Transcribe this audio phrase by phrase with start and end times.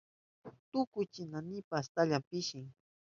[0.71, 2.65] Tukuchinaynipa astalla pishin.